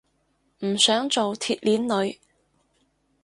[0.65, 2.19] 唔想做鐵鏈女